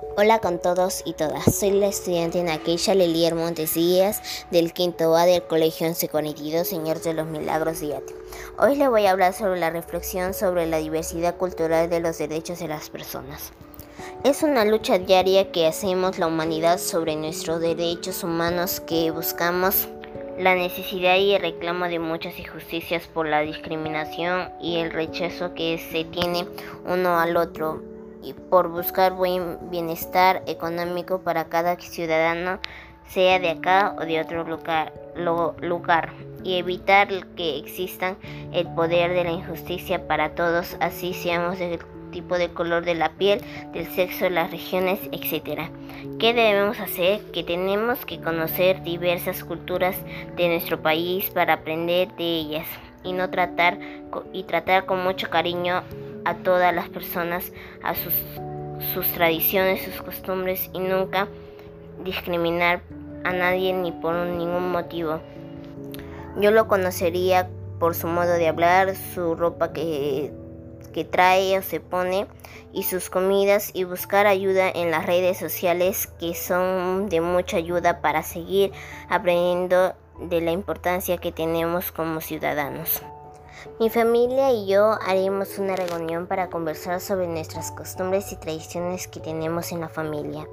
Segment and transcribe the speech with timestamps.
[0.00, 1.54] Hola con todos y todas.
[1.54, 7.14] Soy la estudiante Nakeisha Lelier Montes Díaz del quinto A del Colegio 1142 Señor de
[7.14, 8.14] los Milagros de Yate.
[8.58, 12.58] Hoy les voy a hablar sobre la reflexión sobre la diversidad cultural de los derechos
[12.58, 13.52] de las personas.
[14.24, 19.88] Es una lucha diaria que hacemos la humanidad sobre nuestros derechos humanos que buscamos
[20.38, 25.78] la necesidad y el reclamo de muchas injusticias por la discriminación y el rechazo que
[25.78, 26.46] se tiene
[26.84, 27.93] uno al otro
[28.24, 32.58] y por buscar buen bienestar económico para cada ciudadano,
[33.06, 34.92] sea de acá o de otro lugar,
[35.60, 38.16] lugar y evitar que existan
[38.52, 41.78] el poder de la injusticia para todos, así seamos del
[42.10, 43.40] tipo de color de la piel,
[43.72, 45.68] del sexo, las regiones, etc.
[46.18, 47.20] ¿Qué debemos hacer?
[47.32, 49.96] Que tenemos que conocer diversas culturas
[50.36, 52.66] de nuestro país para aprender de ellas
[53.02, 53.78] y no tratar
[54.32, 55.82] y tratar con mucho cariño
[56.24, 57.52] a todas las personas,
[57.82, 61.28] a sus, tradiciones, sus costumbres y nunca
[62.04, 62.82] discriminar
[63.24, 65.20] a nadie ni por ningún motivo.
[66.38, 70.32] Yo lo conocería por su modo de hablar, su ropa que,
[70.92, 72.26] que trae o se pone
[72.72, 78.00] y sus comidas y buscar ayuda en las redes sociales que son de mucha ayuda
[78.00, 78.72] para seguir
[79.08, 83.02] aprendiendo de la importancia que tenemos como ciudadanos.
[83.80, 89.20] Mi familia y yo haremos una reunión para conversar sobre nuestras costumbres y tradiciones que
[89.20, 90.46] tenemos en la familia.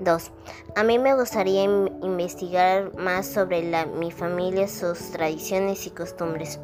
[0.00, 0.30] 2.
[0.76, 6.60] A mí me gustaría investigar más sobre la, mi familia, sus tradiciones y costumbres.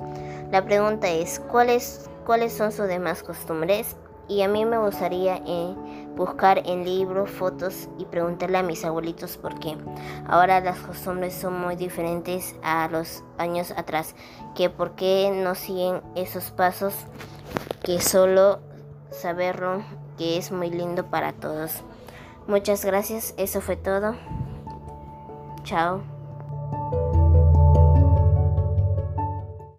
[0.51, 3.97] La pregunta es, ¿cuáles, ¿cuáles son sus demás costumbres?
[4.29, 5.75] Y a mí me gustaría eh,
[6.17, 9.77] buscar en libros, fotos y preguntarle a mis abuelitos por qué.
[10.27, 14.15] Ahora las costumbres son muy diferentes a los años atrás,
[14.55, 16.95] que por qué no siguen esos pasos,
[17.83, 18.61] que solo
[19.11, 19.83] saberlo,
[20.19, 21.83] que es muy lindo para todos.
[22.47, 24.15] Muchas gracias, eso fue todo.
[25.65, 26.11] Chao.